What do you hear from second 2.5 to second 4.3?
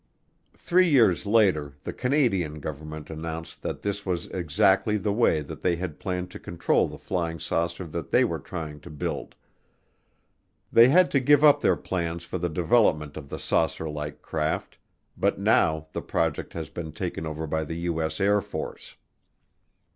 Government announced that this was